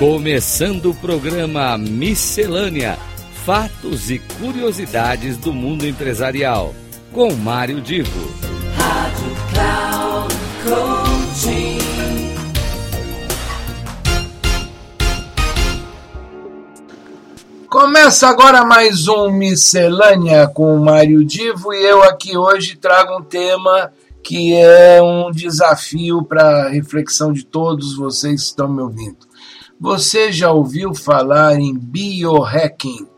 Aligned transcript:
Começando 0.00 0.92
o 0.92 0.94
programa 0.94 1.76
Miscelânea: 1.76 2.98
Fatos 3.44 4.10
e 4.10 4.18
Curiosidades 4.18 5.36
do 5.36 5.52
Mundo 5.52 5.86
Empresarial, 5.86 6.74
com 7.12 7.34
Mário 7.34 7.82
Divo. 7.82 8.32
Rádio 8.78 9.36
Cloud 9.52 10.34
Coaching. 10.64 11.78
Começa 17.68 18.26
agora 18.26 18.64
mais 18.64 19.06
um 19.06 19.30
Miscelânea 19.30 20.48
com 20.48 20.78
Mário 20.78 21.22
Divo 21.22 21.74
e 21.74 21.84
eu 21.84 22.02
aqui 22.02 22.38
hoje 22.38 22.74
trago 22.76 23.18
um 23.18 23.22
tema 23.22 23.92
que 24.22 24.54
é 24.54 25.02
um 25.02 25.30
desafio 25.30 26.22
para 26.24 26.70
reflexão 26.70 27.34
de 27.34 27.44
todos 27.44 27.94
vocês 27.94 28.40
que 28.40 28.46
estão 28.46 28.66
me 28.66 28.80
ouvindo. 28.80 29.29
Você 29.80 30.30
já 30.30 30.52
ouviu 30.52 30.94
falar 30.94 31.58
em 31.58 31.74
biohacking? 31.74 33.08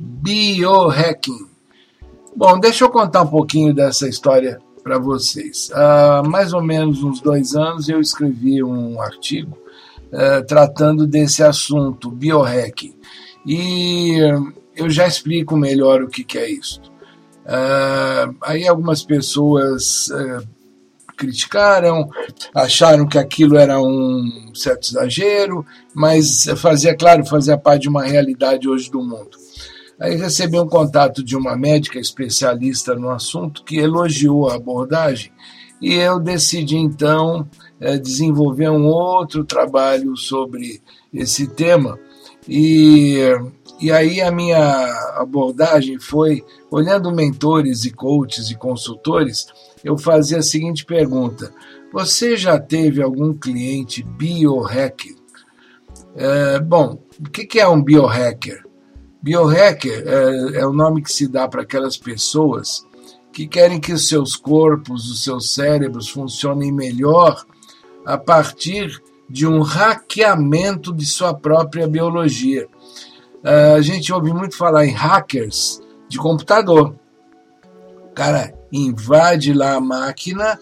Biohacking. 0.00 1.46
Bom, 2.34 2.58
deixa 2.58 2.84
eu 2.84 2.88
contar 2.88 3.22
um 3.22 3.26
pouquinho 3.26 3.74
dessa 3.74 4.08
história 4.08 4.58
para 4.82 4.98
vocês. 4.98 5.70
Há 5.74 6.22
mais 6.26 6.54
ou 6.54 6.62
menos 6.62 7.02
uns 7.02 7.20
dois 7.20 7.54
anos 7.54 7.90
eu 7.90 8.00
escrevi 8.00 8.64
um 8.64 8.98
artigo 9.02 9.58
uh, 10.06 10.46
tratando 10.46 11.06
desse 11.06 11.42
assunto, 11.42 12.10
biohacking. 12.10 12.94
E 13.46 14.16
eu 14.74 14.88
já 14.88 15.06
explico 15.06 15.58
melhor 15.58 16.02
o 16.02 16.08
que, 16.08 16.24
que 16.24 16.38
é 16.38 16.50
isso. 16.50 16.80
Uh, 17.44 18.34
aí 18.40 18.66
algumas 18.66 19.02
pessoas 19.02 20.08
uh, 20.08 20.48
criticaram, 21.18 22.08
acharam 22.54 23.06
que 23.06 23.18
aquilo 23.18 23.58
era 23.58 23.80
um 23.82 24.52
certo 24.54 24.88
exagero, 24.88 25.66
mas 25.92 26.44
fazia, 26.56 26.96
claro, 26.96 27.26
fazia 27.26 27.58
parte 27.58 27.82
de 27.82 27.88
uma 27.88 28.04
realidade 28.04 28.68
hoje 28.68 28.90
do 28.90 29.02
mundo. 29.02 29.36
Aí 30.00 30.16
recebi 30.16 30.58
um 30.58 30.68
contato 30.68 31.24
de 31.24 31.36
uma 31.36 31.56
médica 31.56 31.98
especialista 31.98 32.94
no 32.94 33.10
assunto 33.10 33.64
que 33.64 33.78
elogiou 33.78 34.48
a 34.48 34.54
abordagem 34.54 35.32
e 35.80 35.94
eu 35.94 36.18
decidi 36.18 36.76
então 36.76 37.48
eh, 37.80 37.98
desenvolver 37.98 38.68
um 38.68 38.86
outro 38.86 39.44
trabalho 39.44 40.16
sobre 40.16 40.80
esse 41.12 41.46
tema. 41.46 41.98
E 42.48 43.18
e 43.80 43.92
aí 43.92 44.20
a 44.20 44.30
minha 44.30 44.58
abordagem 45.16 45.98
foi, 45.98 46.44
olhando 46.70 47.14
mentores 47.14 47.84
e 47.84 47.90
coaches 47.90 48.50
e 48.50 48.56
consultores, 48.56 49.46
eu 49.84 49.96
fazia 49.96 50.38
a 50.38 50.42
seguinte 50.42 50.84
pergunta: 50.84 51.52
Você 51.92 52.36
já 52.36 52.58
teve 52.58 53.02
algum 53.02 53.32
cliente 53.32 54.02
biohacker? 54.02 55.14
É, 56.16 56.60
bom, 56.60 56.98
o 57.20 57.30
que 57.30 57.60
é 57.60 57.68
um 57.68 57.82
biohacker? 57.82 58.64
Biohacker 59.22 60.04
é, 60.06 60.60
é 60.60 60.66
o 60.66 60.72
nome 60.72 61.02
que 61.02 61.12
se 61.12 61.28
dá 61.28 61.46
para 61.48 61.62
aquelas 61.62 61.96
pessoas 61.96 62.86
que 63.32 63.46
querem 63.46 63.78
que 63.78 63.92
os 63.92 64.08
seus 64.08 64.34
corpos, 64.34 65.08
os 65.10 65.22
seus 65.22 65.54
cérebros 65.54 66.08
funcionem 66.08 66.72
melhor 66.72 67.44
a 68.04 68.16
partir 68.16 69.00
de 69.28 69.46
um 69.46 69.60
hackeamento 69.60 70.92
de 70.92 71.04
sua 71.04 71.34
própria 71.34 71.86
biologia. 71.86 72.66
Uh, 73.44 73.76
a 73.76 73.80
gente 73.80 74.12
ouve 74.12 74.32
muito 74.32 74.56
falar 74.56 74.86
em 74.86 74.92
hackers 74.92 75.80
de 76.08 76.18
computador. 76.18 76.94
O 78.10 78.14
cara 78.14 78.52
invade 78.72 79.52
lá 79.52 79.74
a 79.74 79.80
máquina 79.80 80.58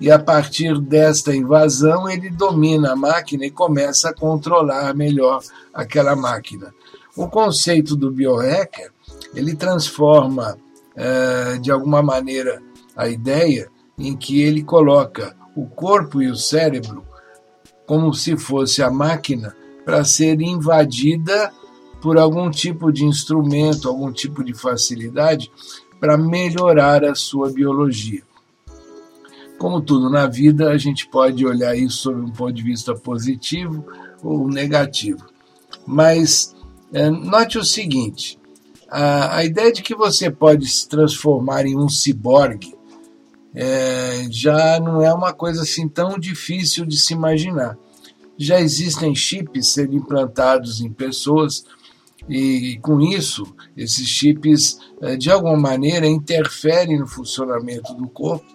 e 0.00 0.10
a 0.10 0.18
partir 0.18 0.78
desta 0.80 1.34
invasão 1.34 2.08
ele 2.08 2.30
domina 2.30 2.92
a 2.92 2.96
máquina 2.96 3.46
e 3.46 3.50
começa 3.50 4.10
a 4.10 4.14
controlar 4.14 4.94
melhor 4.94 5.42
aquela 5.72 6.14
máquina. 6.14 6.72
O 7.16 7.28
conceito 7.28 7.96
do 7.96 8.10
biohacker 8.10 8.92
ele 9.34 9.56
transforma 9.56 10.58
uh, 10.94 11.58
de 11.58 11.70
alguma 11.70 12.02
maneira 12.02 12.62
a 12.96 13.08
ideia 13.08 13.68
em 13.98 14.16
que 14.16 14.42
ele 14.42 14.62
coloca 14.62 15.34
o 15.56 15.66
corpo 15.66 16.22
e 16.22 16.30
o 16.30 16.36
cérebro 16.36 17.04
como 17.86 18.12
se 18.12 18.36
fosse 18.36 18.82
a 18.82 18.90
máquina 18.90 19.56
para 19.84 20.04
ser 20.04 20.40
invadida 20.40 21.50
por 22.00 22.18
algum 22.18 22.50
tipo 22.50 22.92
de 22.92 23.04
instrumento, 23.04 23.88
algum 23.88 24.12
tipo 24.12 24.44
de 24.44 24.54
facilidade 24.54 25.50
para 26.00 26.16
melhorar 26.16 27.04
a 27.04 27.14
sua 27.14 27.50
biologia. 27.50 28.22
Como 29.58 29.80
tudo 29.80 30.08
na 30.08 30.26
vida, 30.26 30.70
a 30.70 30.78
gente 30.78 31.08
pode 31.08 31.44
olhar 31.44 31.76
isso 31.76 32.02
sob 32.02 32.20
um 32.20 32.30
ponto 32.30 32.52
de 32.52 32.62
vista 32.62 32.94
positivo 32.94 33.84
ou 34.22 34.46
negativo. 34.48 35.26
Mas 35.84 36.54
é, 36.92 37.10
note 37.10 37.58
o 37.58 37.64
seguinte: 37.64 38.38
a, 38.88 39.38
a, 39.38 39.44
ideia 39.44 39.72
de 39.72 39.82
que 39.82 39.96
você 39.96 40.30
pode 40.30 40.66
se 40.68 40.88
transformar 40.88 41.66
em 41.66 41.76
um 41.76 41.88
ciborgue 41.88 42.76
é, 43.52 44.28
já 44.30 44.78
não 44.78 45.02
é 45.02 45.12
uma 45.12 45.32
coisa 45.32 45.62
assim 45.62 45.88
tão 45.88 46.18
difícil 46.18 46.86
de 46.86 46.96
se 46.96 47.12
imaginar. 47.12 47.76
Já 48.36 48.60
existem 48.60 49.12
chips 49.16 49.72
sendo 49.72 49.96
implantados 49.96 50.80
em 50.80 50.92
pessoas 50.92 51.64
e 52.28 52.78
com 52.82 53.00
isso, 53.00 53.54
esses 53.76 54.06
chips, 54.06 54.78
eh, 55.00 55.16
de 55.16 55.30
alguma 55.30 55.56
maneira, 55.56 56.06
interferem 56.06 56.98
no 56.98 57.06
funcionamento 57.06 57.94
do 57.94 58.08
corpo. 58.08 58.46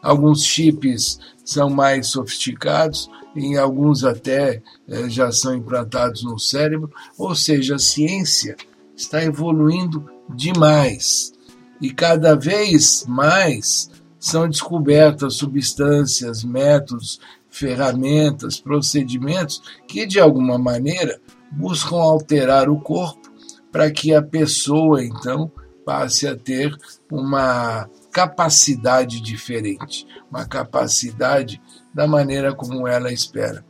Alguns 0.00 0.44
chips 0.44 1.18
são 1.44 1.68
mais 1.68 2.08
sofisticados, 2.08 3.10
em 3.34 3.56
alguns 3.56 4.04
até 4.04 4.62
eh, 4.88 5.08
já 5.08 5.32
são 5.32 5.54
implantados 5.54 6.22
no 6.22 6.38
cérebro, 6.38 6.90
ou 7.16 7.34
seja, 7.34 7.74
a 7.74 7.78
ciência 7.78 8.56
está 8.96 9.22
evoluindo 9.22 10.08
demais. 10.28 11.32
E 11.80 11.90
cada 11.92 12.34
vez 12.34 13.04
mais 13.08 13.90
são 14.18 14.48
descobertas 14.48 15.34
substâncias, 15.34 16.42
métodos, 16.42 17.20
ferramentas, 17.48 18.60
procedimentos 18.60 19.62
que, 19.86 20.06
de 20.06 20.20
alguma 20.20 20.58
maneira, 20.58 21.20
buscam 21.52 21.96
alterar 21.96 22.68
o 22.68 22.80
corpo 22.80 23.30
para 23.70 23.90
que 23.90 24.14
a 24.14 24.22
pessoa, 24.22 25.04
então, 25.04 25.50
passe 25.84 26.26
a 26.26 26.36
ter 26.36 26.76
uma 27.10 27.88
capacidade 28.12 29.20
diferente, 29.20 30.06
uma 30.30 30.44
capacidade 30.44 31.60
da 31.94 32.06
maneira 32.06 32.54
como 32.54 32.86
ela 32.86 33.12
espera. 33.12 33.64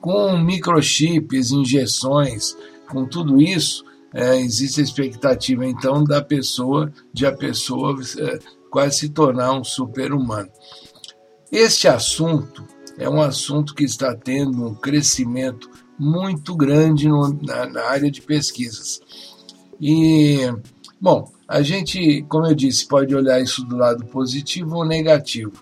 Com 0.00 0.38
microchips, 0.38 1.50
injeções, 1.50 2.56
com 2.88 3.06
tudo 3.06 3.40
isso, 3.40 3.84
é, 4.14 4.40
existe 4.40 4.80
a 4.80 4.84
expectativa 4.84 5.66
então 5.66 6.02
da 6.02 6.22
pessoa, 6.22 6.90
de 7.12 7.26
a 7.26 7.32
pessoa 7.32 7.98
é, 8.18 8.38
quase 8.70 8.98
se 9.00 9.08
tornar 9.10 9.52
um 9.52 9.64
super-humano. 9.64 10.48
Este 11.52 11.88
assunto 11.88 12.66
é 12.98 13.08
um 13.08 13.20
assunto 13.20 13.74
que 13.74 13.84
está 13.84 14.14
tendo 14.14 14.66
um 14.66 14.74
crescimento 14.74 15.68
muito 15.98 16.54
grande 16.54 17.08
no, 17.08 17.32
na, 17.42 17.66
na, 17.66 17.82
área 17.84 18.10
de 18.10 18.20
pesquisas. 18.20 19.00
E, 19.80 20.40
bom, 21.00 21.30
a 21.48 21.62
gente, 21.62 22.24
como 22.28 22.46
eu 22.46 22.54
disse, 22.54 22.86
pode 22.86 23.14
olhar 23.14 23.40
isso 23.40 23.64
do 23.64 23.76
lado 23.76 24.04
positivo 24.06 24.76
ou 24.76 24.84
negativo. 24.84 25.52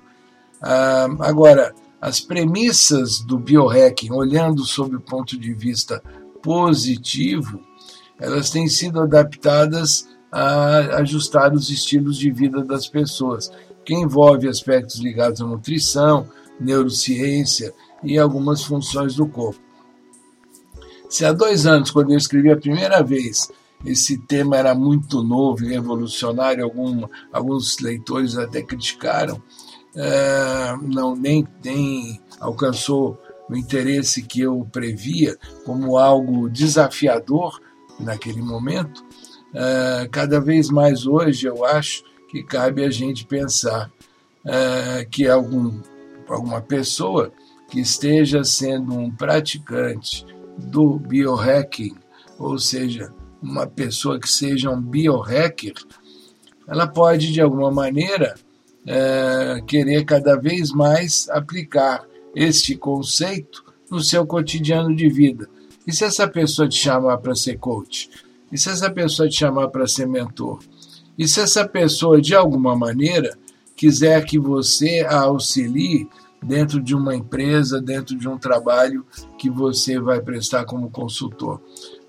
Ah, 0.61 1.09
agora, 1.21 1.75
as 2.01 2.21
premissas 2.21 3.21
do 3.21 3.39
biohacking, 3.39 4.13
olhando 4.13 4.65
sob 4.65 4.97
o 4.97 5.01
ponto 5.01 5.39
de 5.39 5.55
vista 5.55 6.03
positivo, 6.43 7.61
elas 8.21 8.51
têm 8.51 8.69
sido 8.69 9.01
adaptadas 9.01 10.09
a 10.31 10.99
ajustar 10.99 11.55
os 11.55 11.71
estilos 11.71 12.19
de 12.19 12.31
vida 12.31 12.63
das 12.63 12.89
pessoas, 12.89 13.51
que 13.85 13.95
envolve 13.95 14.49
aspectos 14.49 14.97
ligados 14.97 15.41
à 15.41 15.45
nutrição, 15.45 16.29
neurociência 16.61 17.73
e 18.03 18.19
algumas 18.19 18.63
funções 18.63 19.15
do 19.15 19.27
corpo. 19.27 19.64
Se 21.15 21.25
há 21.25 21.33
dois 21.33 21.65
anos, 21.65 21.93
quando 21.93 22.11
eu 22.11 22.19
escrevi 22.19 22.51
a 22.51 22.57
primeira 22.57 23.01
vez, 23.01 23.49
esse 23.87 24.19
tema 24.19 24.57
era 24.57 24.75
muito 24.75 25.23
novo 25.23 25.65
e 25.65 25.69
revolucionário, 25.69 26.65
algum, 26.65 27.07
alguns 27.33 27.79
leitores 27.79 28.37
até 28.37 28.61
criticaram, 28.63 29.41
é, 29.95 30.75
não 30.83 31.15
nem, 31.15 31.47
nem 31.63 32.21
alcançou 32.41 33.17
o 33.49 33.55
interesse 33.55 34.25
que 34.25 34.41
eu 34.41 34.69
previa 34.73 35.39
como 35.65 35.99
algo 35.99 36.51
desafiador 36.51 37.61
naquele 38.01 38.43
momento. 38.43 39.01
É, 39.55 40.09
cada 40.11 40.41
vez 40.41 40.69
mais 40.69 41.07
hoje 41.07 41.47
eu 41.47 41.65
acho 41.65 42.03
que 42.29 42.43
cabe 42.43 42.83
a 42.83 42.91
gente 42.91 43.25
pensar 43.25 43.89
é, 44.45 45.07
que 45.09 45.29
algum, 45.29 45.81
alguma 46.29 46.61
pessoa 46.61 47.33
que 47.71 47.79
esteja 47.79 48.43
sendo 48.43 48.99
um 48.99 49.13
praticante 49.13 50.27
do 50.59 50.99
biohacking, 50.99 51.95
ou 52.39 52.59
seja, 52.59 53.13
uma 53.43 53.67
pessoa 53.67 54.19
que 54.19 54.29
seja 54.29 54.71
um 54.71 54.81
biohacker, 54.81 55.75
ela 56.67 56.87
pode, 56.87 57.33
de 57.33 57.41
alguma 57.41 57.71
maneira, 57.71 58.35
é, 58.87 59.63
querer 59.67 60.05
cada 60.05 60.37
vez 60.37 60.71
mais 60.71 61.29
aplicar 61.31 62.05
este 62.35 62.77
conceito 62.77 63.65
no 63.91 64.01
seu 64.01 64.27
cotidiano 64.27 64.95
de 64.95 65.09
vida. 65.09 65.49
E 65.87 65.93
se 65.93 66.05
essa 66.05 66.27
pessoa 66.27 66.69
te 66.69 66.77
chamar 66.77 67.19
para 67.19 67.35
ser 67.35 67.59
coach? 67.59 68.11
E 68.51 68.57
se 68.59 68.71
essa 68.71 68.91
pessoa 68.91 69.29
te 69.29 69.37
chamar 69.37 69.69
para 69.69 69.87
ser 69.87 70.07
mentor? 70.07 70.61
E 71.19 71.29
se 71.29 71.41
essa 71.41 71.67
pessoa, 71.69 72.21
de 72.21 72.35
alguma 72.35 72.75
maneira, 72.75 73.37
quiser 73.77 74.25
que 74.25 74.39
você 74.39 75.01
a 75.09 75.21
auxilie 75.21 76.09
dentro 76.45 76.81
de 76.81 76.95
uma 76.95 77.15
empresa, 77.15 77.81
dentro 77.81 78.17
de 78.17 78.29
um 78.29 78.39
trabalho 78.39 79.05
que 79.39 79.51
você 79.51 79.99
vai 79.99 80.21
prestar 80.21 80.65
como 80.65 80.91
consultor? 80.91 81.61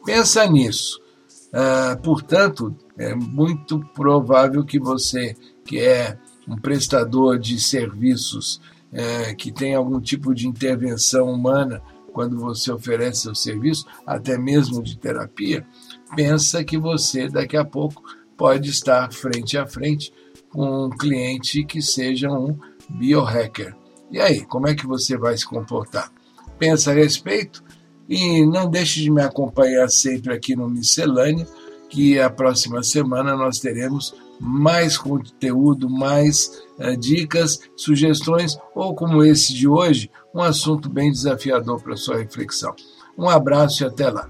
Pensa 0.05 0.45
nisso. 0.45 1.01
Uh, 1.47 1.99
portanto, 2.01 2.75
é 2.97 3.15
muito 3.15 3.79
provável 3.93 4.63
que 4.63 4.77
você, 4.77 5.35
que 5.63 5.79
é 5.79 6.17
um 6.47 6.57
prestador 6.57 7.39
de 7.39 7.59
serviços 7.59 8.61
é, 8.91 9.33
que 9.33 9.51
tem 9.51 9.75
algum 9.75 9.99
tipo 9.99 10.33
de 10.33 10.47
intervenção 10.47 11.29
humana 11.29 11.81
quando 12.13 12.39
você 12.39 12.71
oferece 12.71 13.23
seu 13.23 13.35
serviço, 13.35 13.85
até 14.07 14.37
mesmo 14.37 14.81
de 14.81 14.97
terapia, 14.97 15.67
pensa 16.15 16.63
que 16.63 16.77
você 16.77 17.27
daqui 17.27 17.57
a 17.57 17.65
pouco 17.65 18.01
pode 18.37 18.69
estar 18.69 19.11
frente 19.11 19.57
a 19.57 19.67
frente 19.67 20.13
com 20.49 20.85
um 20.85 20.89
cliente 20.89 21.65
que 21.65 21.81
seja 21.81 22.31
um 22.31 22.57
biohacker. 22.89 23.75
E 24.12 24.19
aí, 24.19 24.46
como 24.46 24.68
é 24.68 24.75
que 24.75 24.86
você 24.86 25.18
vai 25.18 25.38
se 25.38 25.46
comportar? 25.46 26.12
Pensa 26.57 26.92
a 26.92 26.94
respeito 26.94 27.63
e 28.07 28.46
não 28.46 28.69
deixe 28.69 29.02
de 29.02 29.12
me 29.12 29.22
acompanhar 29.22 29.90
sempre 29.90 30.34
aqui 30.34 30.56
no 30.56 30.69
Miscelânea, 30.69 31.48
que 31.90 32.19
a 32.19 32.30
próxima 32.30 32.84
semana 32.84 33.36
nós 33.36 33.60
teremos 33.60 34.13
mais 34.40 34.98
conteúdo, 34.98 35.90
mais 35.90 36.63
uh, 36.78 36.96
dicas, 36.98 37.60
sugestões, 37.75 38.57
ou 38.74 38.94
como 38.94 39.24
esse 39.24 39.54
de 39.54 39.68
hoje, 39.68 40.10
um 40.34 40.42
assunto 40.42 40.90
bem 40.90 41.12
desafiador 41.12 41.81
para 41.81 41.96
sua 41.96 42.18
reflexão. 42.18 42.75
Um 43.18 43.30
abraço 43.30 43.84
e 43.84 43.88
até 43.88 44.10
lá. 44.10 44.30